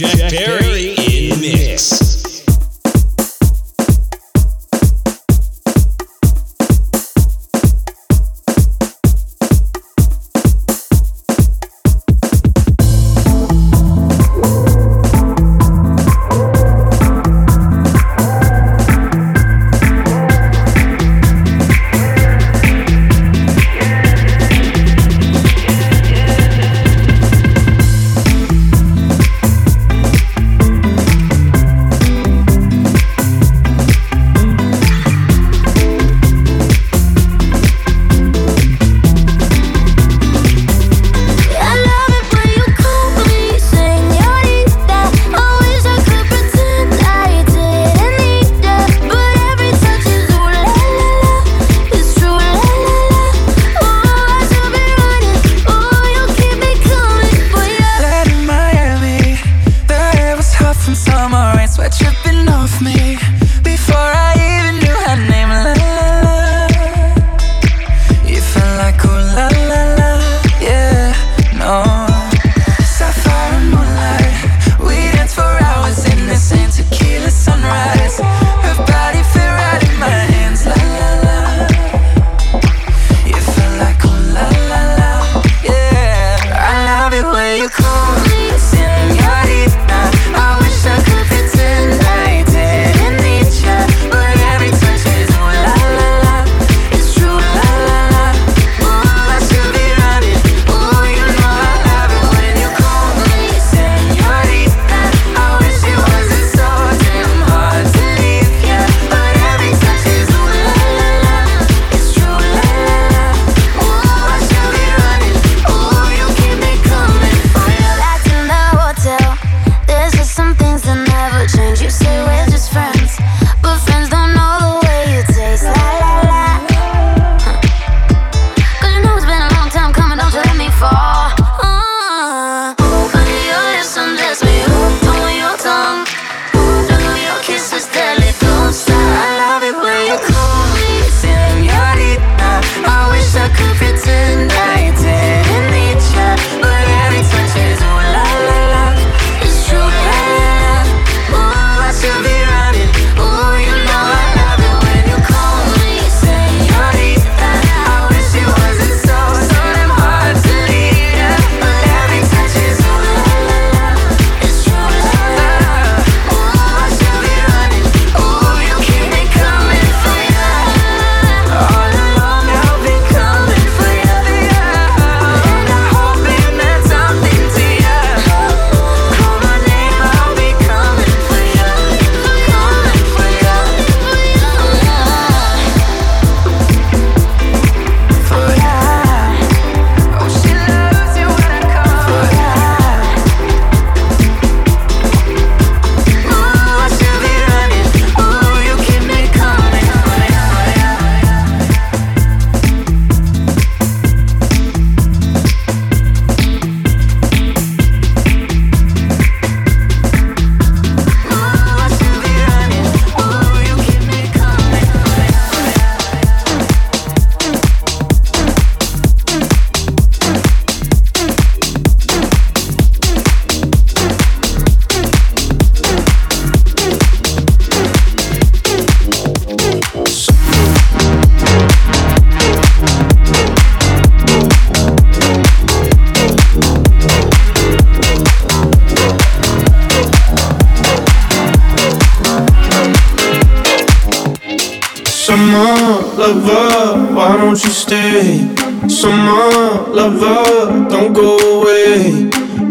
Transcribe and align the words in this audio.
Jack 0.00 0.32
Perry 0.32 0.94
in 0.96 1.40
mix. 1.42 1.90
This 2.00 2.19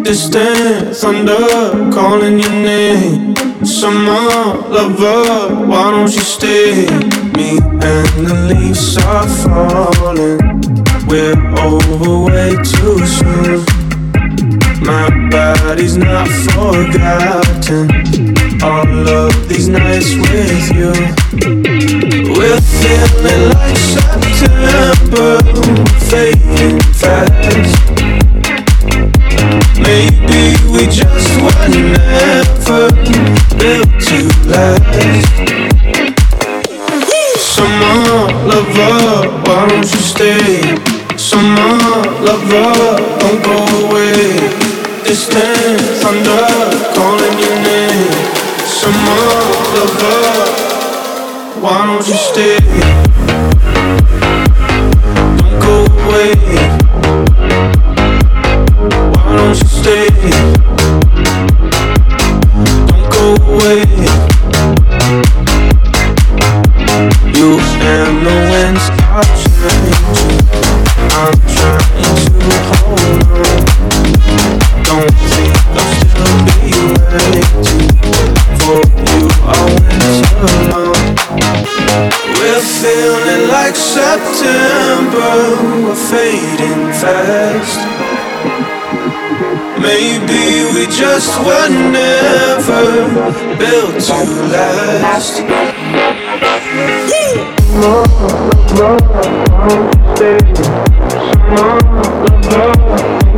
distance, 0.10 1.02
thunder 1.02 1.92
calling 1.94 2.40
your 2.40 2.50
name. 2.50 3.36
Summer 3.64 4.58
lover, 4.76 5.54
why 5.68 5.92
don't 5.92 6.12
you 6.12 6.26
stay? 6.38 6.88
Me 7.38 7.60
and 7.92 8.26
the 8.26 8.34
leaves 8.50 8.98
are 8.98 9.30
falling. 9.44 10.40
We're 11.10 11.38
over 11.62 12.26
way 12.26 12.56
too 12.74 12.98
soon. 13.18 13.60
My 14.82 15.06
body's 15.30 15.96
not 15.96 16.28
forgotten. 16.54 17.86
All 18.64 19.08
of 19.08 19.48
these 19.48 19.70
nights 19.70 20.16
with 20.16 20.66
you. 20.80 20.92
We're 22.34 22.62
feeling 22.82 23.44
like 23.54 23.78
September, 24.42 25.38
fading 26.10 26.80
fast. 26.94 27.99
Maybe 30.00 30.56
we 30.72 30.88
just 30.88 31.28
were 31.44 31.68
never 31.68 32.88
built 33.60 33.92
to 34.08 34.20
last. 34.48 35.28
Summer 37.36 38.32
lover, 38.48 39.28
why 39.44 39.68
don't 39.68 39.84
you 39.84 40.00
stay? 40.00 40.62
Summer 41.18 41.76
lover, 42.24 42.96
don't 43.20 43.44
go 43.44 43.58
away. 43.88 44.40
Distant 45.04 45.82
thunder 46.00 46.48
calling 46.96 47.38
your 47.44 47.58
name. 47.68 48.16
Summer 48.80 49.28
lover, 49.76 50.24
why 51.60 51.78
don't 51.88 52.08
you 52.08 52.16
stay? 52.16 52.58
Don't 55.44 55.60
go 55.60 55.76
away. 56.08 56.79
Don't 59.90 60.06
go 63.10 63.26
away. 63.50 63.82
You 67.34 67.58
and 67.58 68.22
the. 68.22 68.38
I'm 71.10 71.38
trying 71.50 71.90
to 72.38 72.54
hold 72.70 73.02
on. 73.26 73.58
Don't 74.86 75.18
think 75.34 75.58
I'll 75.74 75.90
still 75.98 76.38
be 76.46 76.70
waiting 77.10 77.50
for 78.62 78.86
you. 79.10 79.26
I. 79.42 79.66
We're 82.38 82.62
feeling 82.62 83.44
like 83.50 83.76
September. 83.76 85.34
We're 85.84 85.96
fading 85.96 86.94
fast. 86.94 88.09
Maybe 89.82 90.66
we 90.74 90.86
just 90.88 91.40
were 91.40 91.70
never 91.70 93.08
built 93.58 93.96
to 94.08 94.18
last. 94.52 95.40
More 97.80 98.04
love, 98.76 98.76
love, 98.78 99.02
stay. 100.16 100.40
Some 101.16 101.46
love, 101.56 101.86
love, 102.52 102.84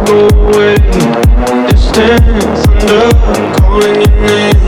go 0.07 0.17
away. 0.47 0.75
Distance 1.69 2.65
under, 2.67 3.07
calling 3.61 4.01
your 4.01 4.15
name. 4.25 4.61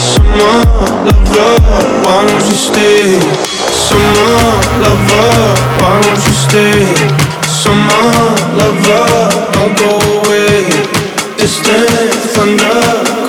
Some 0.00 0.30
love, 0.40 1.06
love, 1.36 1.64
why 2.04 2.18
don't 2.26 2.46
you 2.48 2.56
stay? 2.56 3.20
Some 3.68 4.08
love, 4.16 4.66
love, 4.80 5.60
why 5.80 5.94
don't 6.02 6.22
you 6.26 6.34
stay? 6.46 6.80
Some 7.46 7.82
love, 7.88 8.56
love, 8.56 9.52
don't 9.52 9.74
go 9.78 10.01
distant 11.42 12.14
thunder 12.34 13.21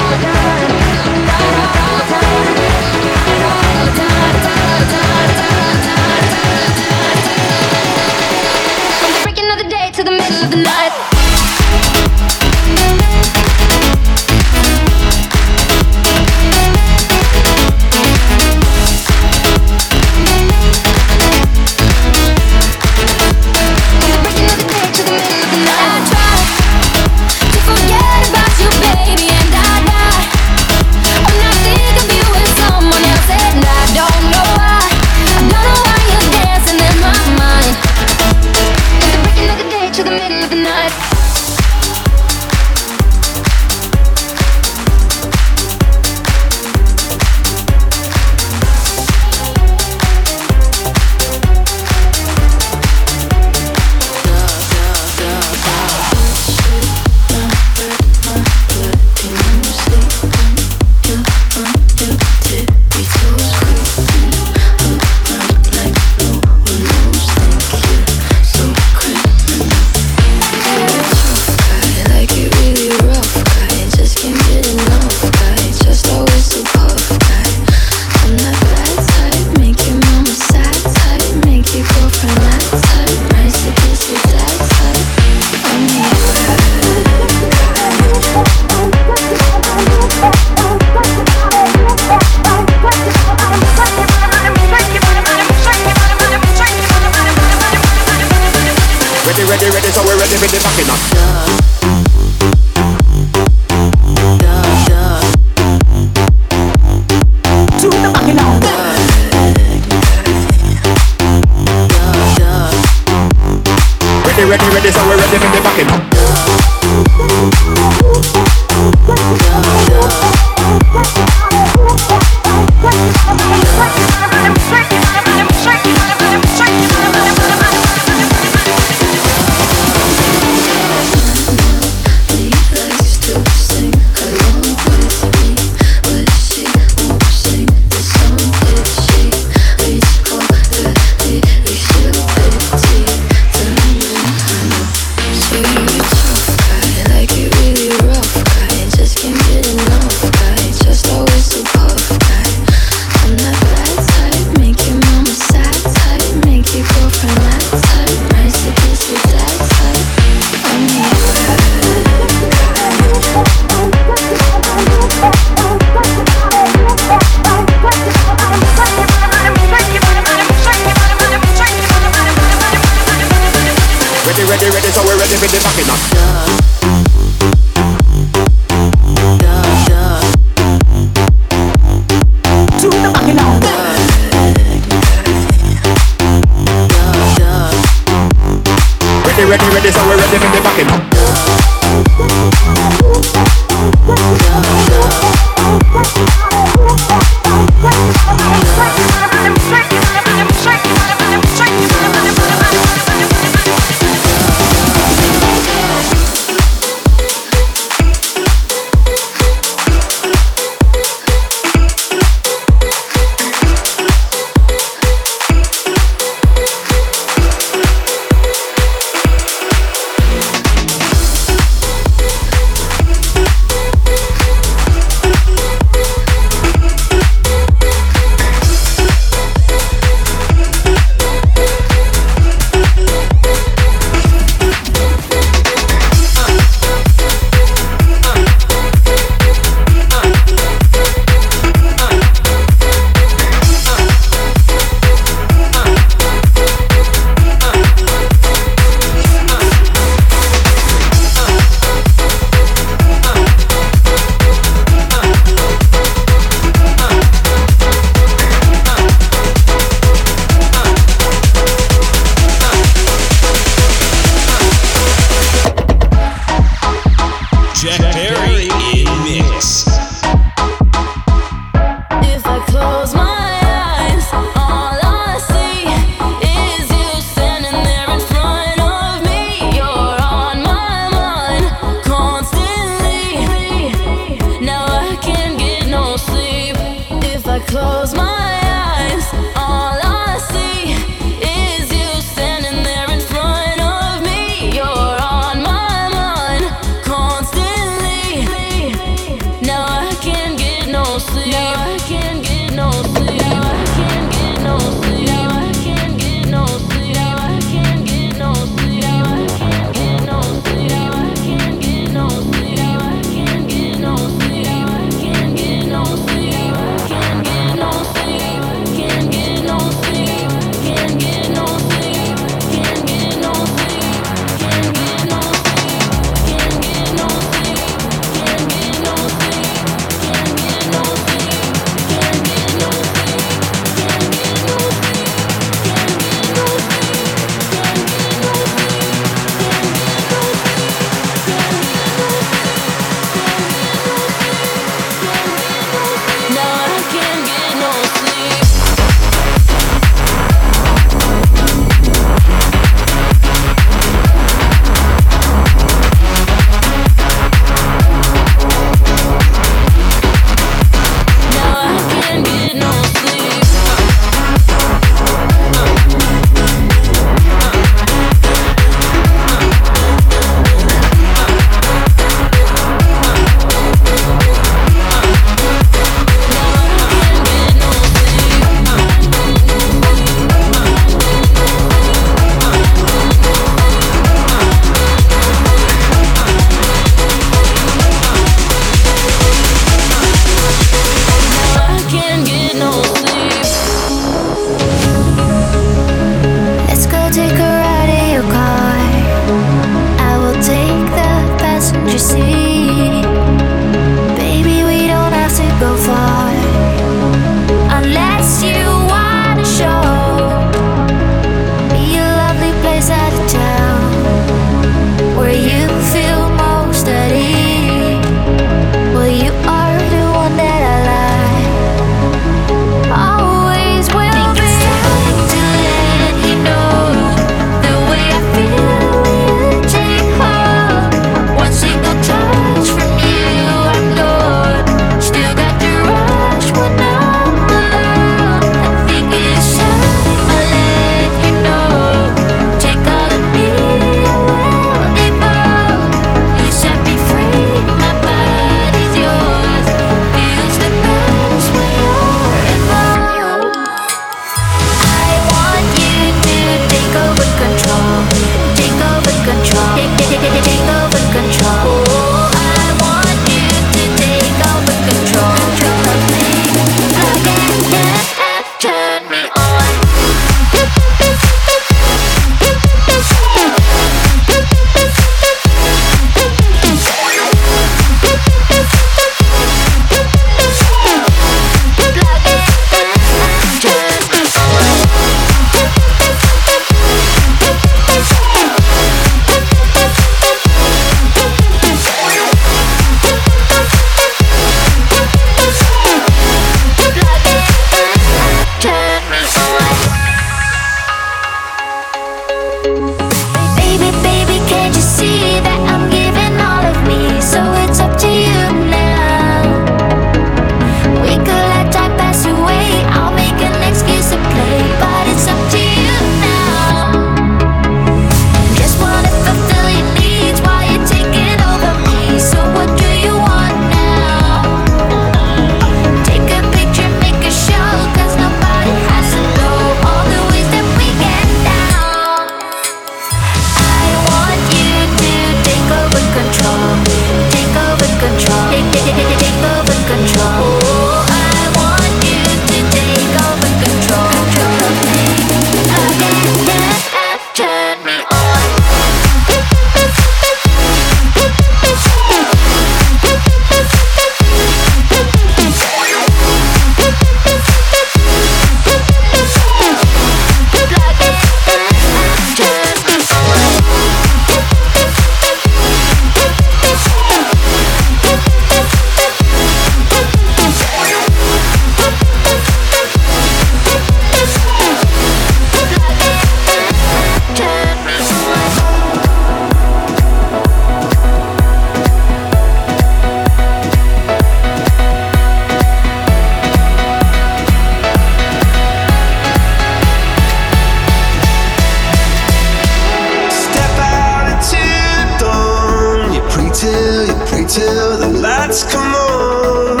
till 596.96 597.26
you 597.26 597.34
pray 597.48 597.64
till 597.66 598.16
the 598.18 598.30
lights 598.46 598.80
come 598.92 599.14
on. 599.14 600.00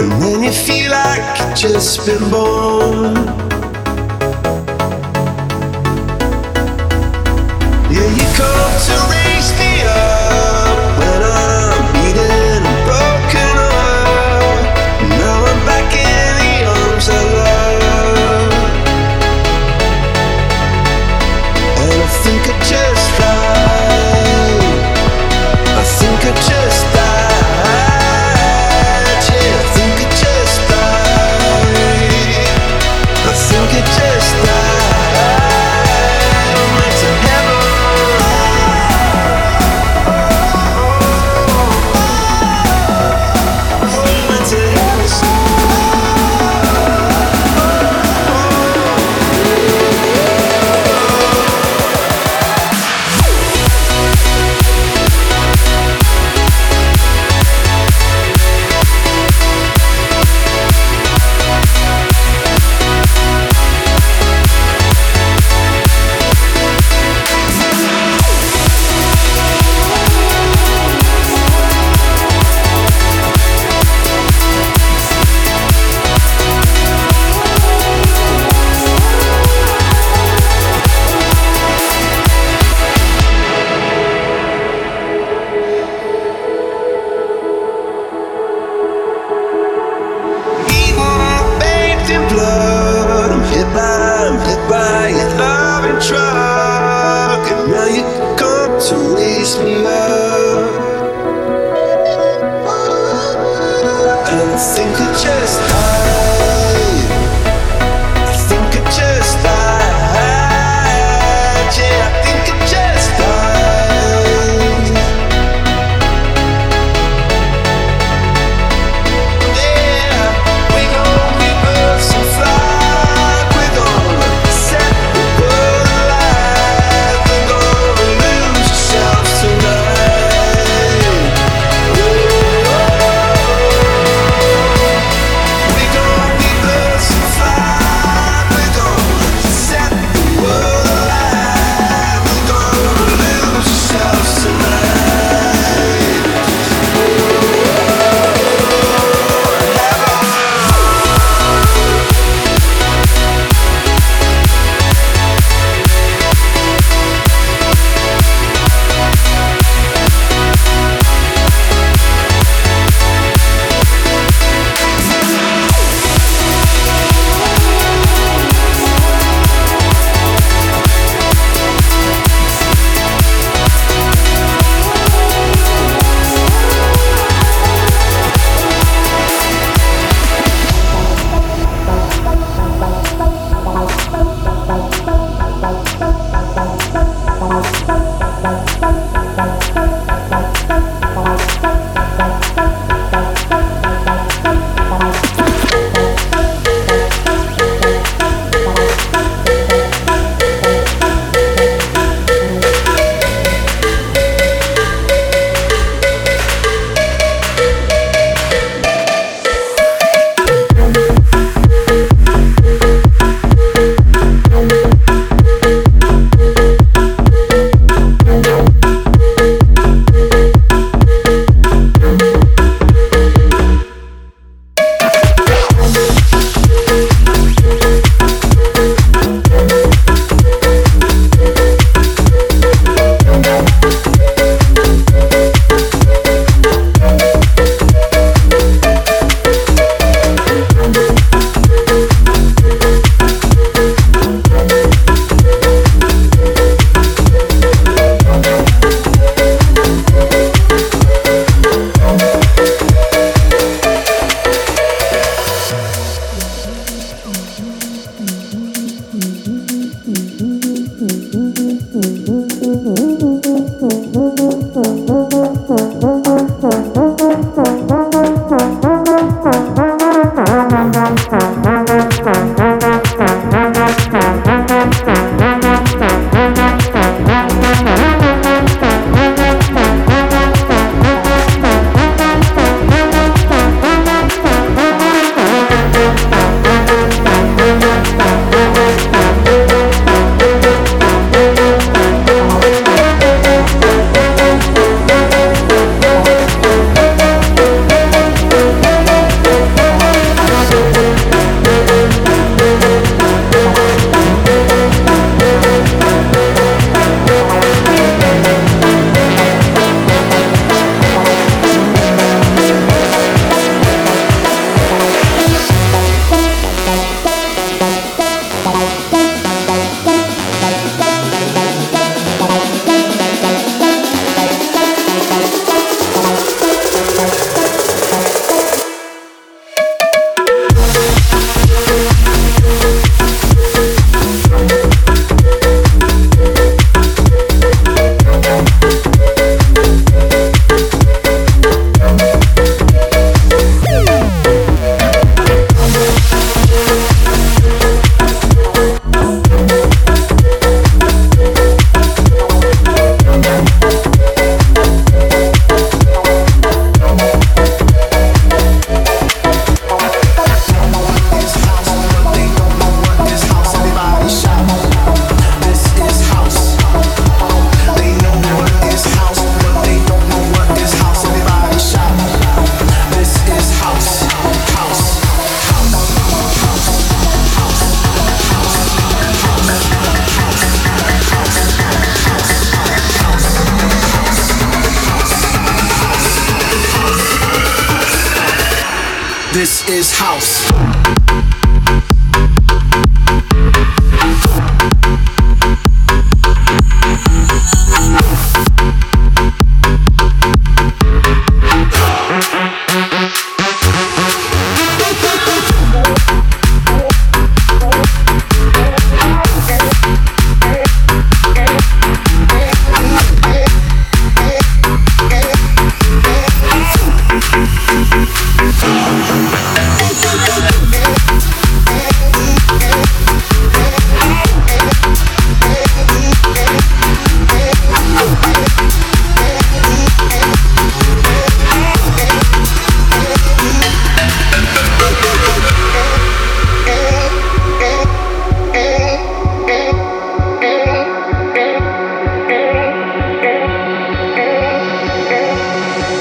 And 0.00 0.10
when 0.20 0.42
you 0.46 0.52
feel 0.52 0.90
like 0.90 1.24
you've 1.38 1.56
just 1.56 2.06
been 2.06 2.24
born. 2.30 3.14
Yeah, 7.92 8.08
you 8.18 8.26
come 8.38 8.74
to 8.86 9.07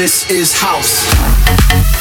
This 0.00 0.30
is 0.30 0.54
house. 0.54 1.99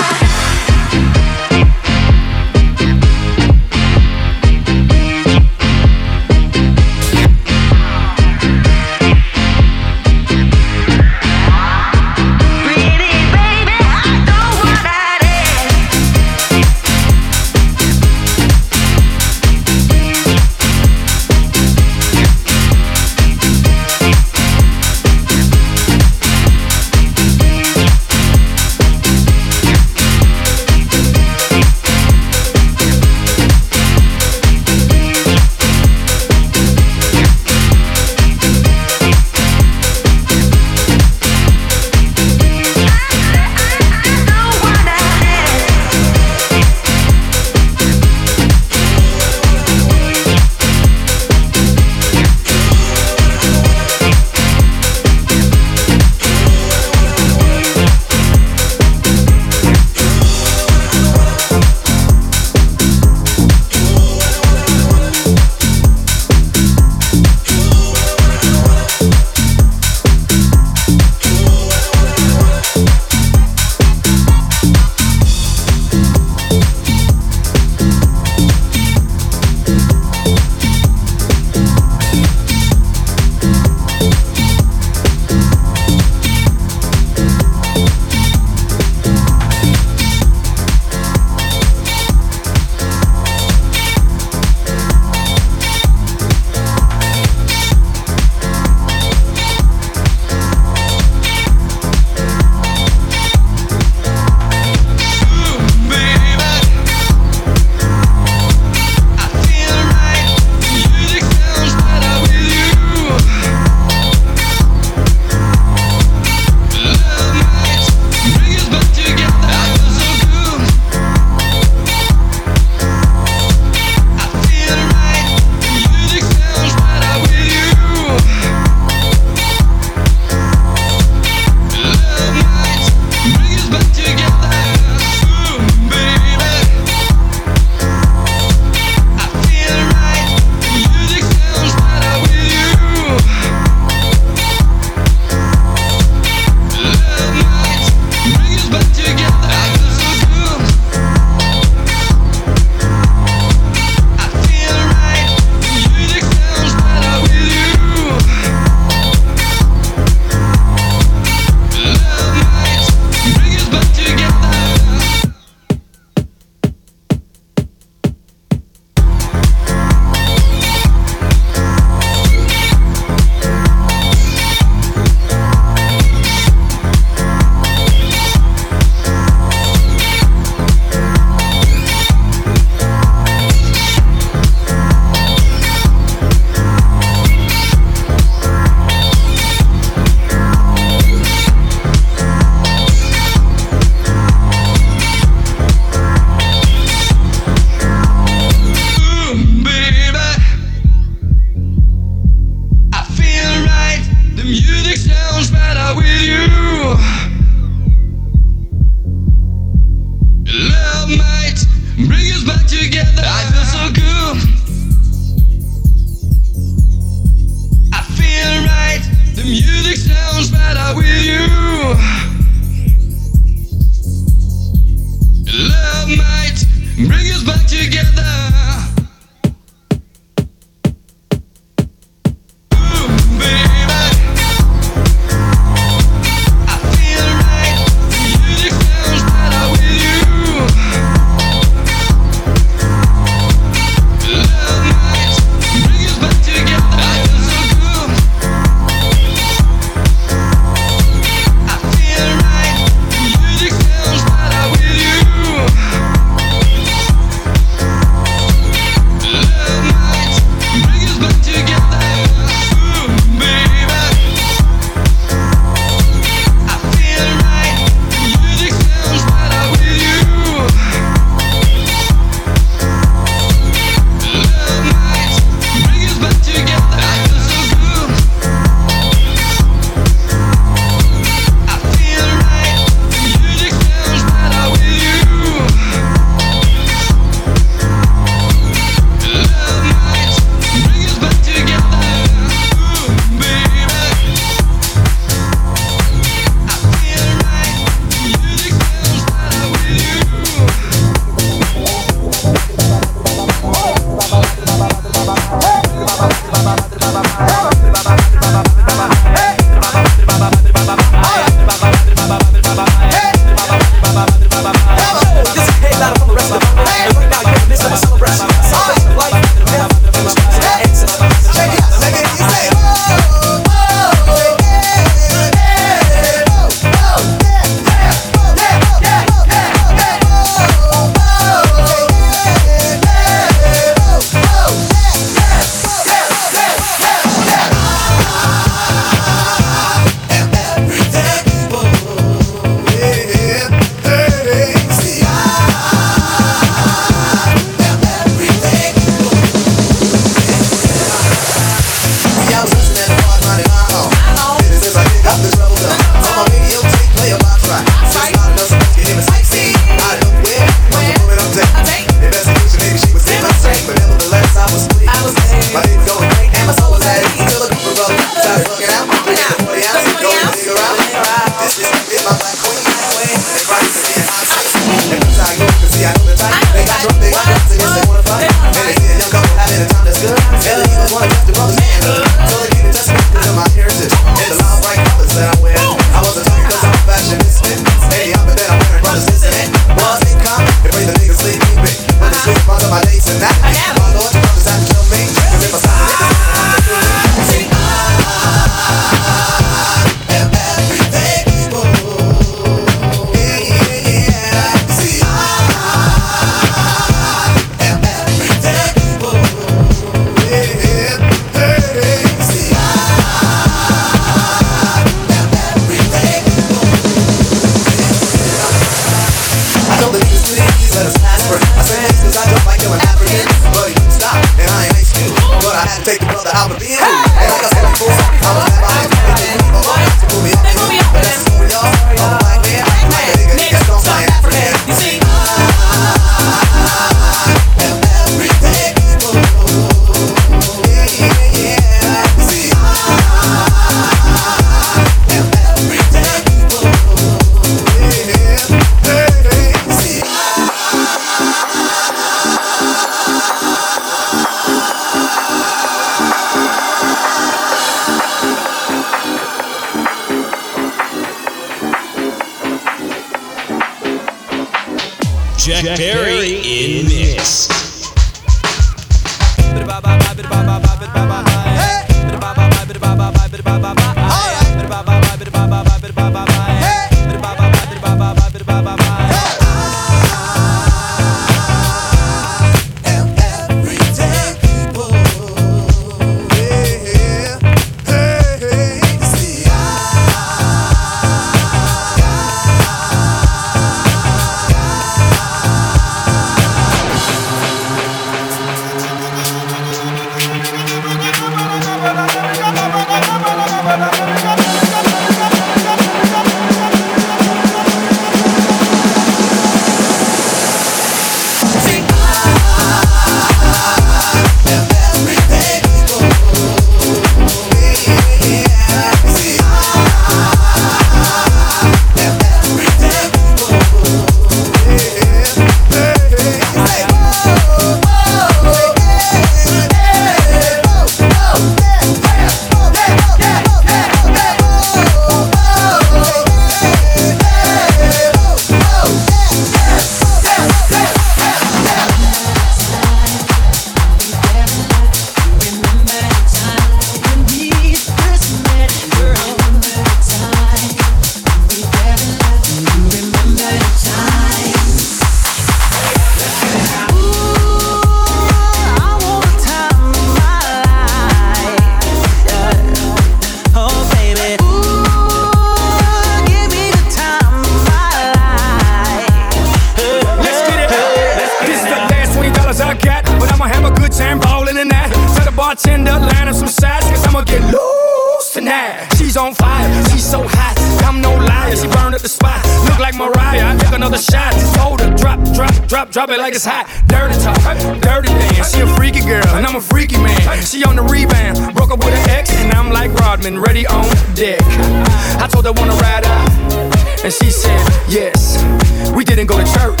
We 599.16 599.24
didn't 599.24 599.46
go 599.46 599.58
to 599.58 599.64
church, 599.64 600.00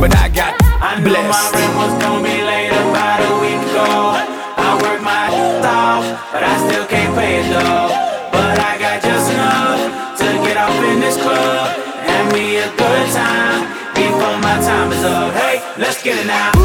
but 0.00 0.14
I 0.16 0.28
got 0.28 0.54
I 0.80 0.98
knew 1.00 1.12
my 1.12 1.22
blessed. 1.26 1.54
rent 1.54 1.74
was 1.76 2.02
gonna 2.02 2.22
be 2.22 2.42
late 2.42 2.70
about 2.70 3.20
a 3.20 3.32
week 3.42 3.60
ago. 3.70 4.18
I 4.56 4.70
worked 4.82 5.04
my 5.04 5.28
off, 5.64 6.04
but 6.32 6.42
I 6.42 6.54
still 6.68 6.86
can't 6.86 7.14
pay 7.14 7.40
it 7.40 7.48
though. 7.52 7.88
But 8.32 8.58
I 8.58 8.78
got 8.78 9.02
just 9.02 9.30
enough 9.32 10.18
to 10.18 10.26
get 10.46 10.56
off 10.56 10.76
in 10.90 11.00
this 11.00 11.16
club. 11.16 11.76
Have 12.08 12.32
me 12.32 12.56
a 12.58 12.68
good 12.76 13.06
time 13.12 13.60
before 13.94 14.38
my 14.40 14.56
time 14.64 14.92
is 14.92 15.04
up. 15.04 15.34
Hey, 15.34 15.62
let's 15.78 16.02
get 16.02 16.18
it 16.18 16.26
now. 16.26 16.63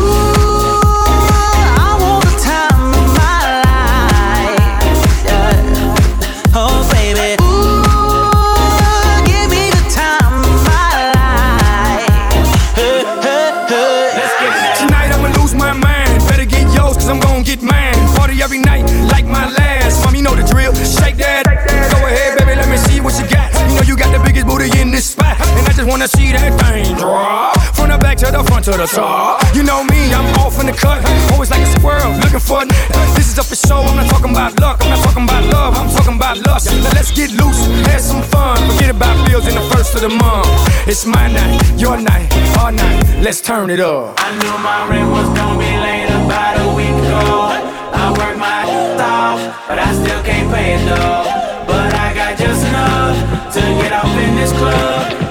Wanna 25.89 26.07
see 26.07 26.31
that 26.31 26.53
thing 26.61 26.95
drop. 26.95 27.57
From 27.73 27.89
the 27.89 27.97
back 27.97 28.17
to 28.19 28.31
the 28.31 28.43
front 28.43 28.65
to 28.65 28.71
the 28.71 28.85
top. 28.85 29.41
You 29.55 29.63
know 29.63 29.83
me, 29.83 30.13
I'm 30.13 30.25
off 30.39 30.59
in 30.61 30.67
the 30.67 30.73
cut. 30.73 31.01
Always 31.33 31.49
like 31.49 31.61
a 31.61 31.71
squirrel, 31.73 32.13
looking 32.21 32.39
for 32.39 32.61
n- 32.61 32.69
This 33.17 33.33
is 33.33 33.39
up 33.39 33.45
for 33.45 33.55
show. 33.55 33.81
I'm 33.81 33.95
not 33.97 34.07
talking 34.09 34.31
about 34.31 34.59
luck. 34.61 34.77
I'm 34.83 34.89
not 34.91 35.03
talking 35.03 35.23
about 35.23 35.43
love. 35.49 35.73
I'm 35.75 35.89
talking 35.89 36.15
about 36.15 36.37
lust. 36.45 36.69
Now 36.69 36.93
let's 36.93 37.11
get 37.11 37.31
loose, 37.31 37.65
have 37.89 38.01
some 38.01 38.21
fun. 38.21 38.57
Forget 38.69 38.91
about 38.91 39.15
bills 39.27 39.47
in 39.47 39.55
the 39.55 39.65
first 39.73 39.95
of 39.95 40.01
the 40.01 40.09
month. 40.09 40.47
It's 40.87 41.05
my 41.05 41.25
night, 41.31 41.57
your 41.77 41.97
night, 41.97 42.29
our 42.59 42.71
night. 42.71 43.03
Let's 43.25 43.41
turn 43.41 43.69
it 43.69 43.79
up. 43.79 44.13
I 44.19 44.29
knew 44.37 44.55
my 44.61 44.87
rent 44.89 45.09
was 45.09 45.27
gonna 45.37 45.57
be 45.57 45.71
late 45.87 46.09
about 46.21 46.53
a 46.61 46.69
week 46.77 46.93
ago. 47.01 47.57
I 47.97 48.05
worked 48.13 48.37
my 48.37 48.61
ass 48.69 49.01
off, 49.01 49.39
but 49.67 49.79
I 49.79 49.89
still 49.93 50.21
can't 50.23 50.47
pay 50.53 50.75
it 50.77 50.83
though. 50.85 51.23
But 51.65 51.93
I 51.95 52.13
got 52.13 52.37
just 52.37 52.61
enough 52.67 53.17
to 53.55 53.61
get 53.81 53.91
off 53.91 54.13
in 54.25 54.35
this 54.35 54.51
club. 54.53 55.28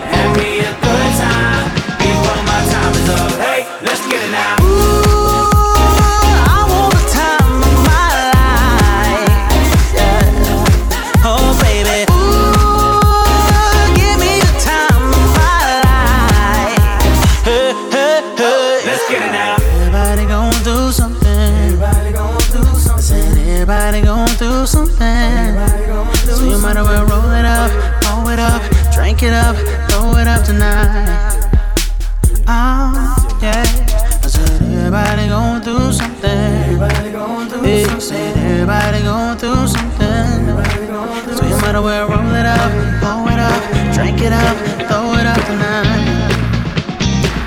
Everybody 38.59 39.03
gon' 39.03 39.37
do 39.37 39.55
something. 39.69 40.47
So 41.37 41.47
you 41.47 41.57
might 41.59 41.77
as 41.77 41.83
well 41.83 42.09
roll 42.09 42.35
it 42.35 42.45
up, 42.45 42.73
roll 43.03 43.29
it 43.29 43.39
up, 43.39 43.95
drink 43.95 44.21
it 44.21 44.33
up, 44.33 44.57
throw 44.89 45.13
it 45.15 45.27
up 45.27 45.41
tonight. 45.47 45.87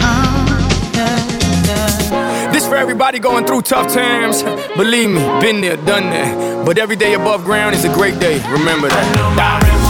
Oh, 0.02 0.92
yeah, 0.94 1.68
yeah. 1.68 2.52
This 2.54 2.66
for 2.66 2.78
everybody 2.78 3.20
going 3.20 3.46
through 3.46 3.64
tough 3.64 3.92
times. 3.94 4.44
Believe 4.78 5.10
me, 5.10 5.20
been 5.42 5.60
there, 5.60 5.76
done 5.76 6.10
that. 6.12 6.66
But 6.66 6.78
every 6.78 6.96
day 6.96 7.14
above 7.14 7.44
ground 7.44 7.76
is 7.76 7.84
a 7.84 7.94
great 7.94 8.18
day. 8.20 8.36
Remember 8.50 8.88
that. 8.88 9.81